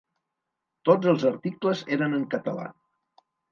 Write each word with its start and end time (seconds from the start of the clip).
Tots 0.89 1.09
els 1.11 1.27
articles 1.33 1.85
eren 1.99 2.19
en 2.19 2.25
català. 2.35 2.67